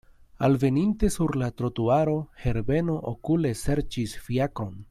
Alveninte 0.45 1.11
sur 1.15 1.35
la 1.41 1.51
trotuaro, 1.61 2.17
Herbeno 2.45 2.99
okule 3.15 3.55
serĉis 3.65 4.21
fiakron. 4.29 4.79